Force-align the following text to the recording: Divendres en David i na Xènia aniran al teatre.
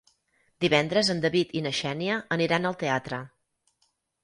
Divendres 0.63 1.11
en 1.15 1.21
David 1.25 1.51
i 1.59 1.61
na 1.67 1.75
Xènia 1.81 2.17
aniran 2.39 2.69
al 2.73 2.81
teatre. 2.87 3.23